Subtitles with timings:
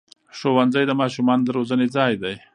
[0.37, 2.35] ښوونځی د ماشومانو د روزنې ځای دی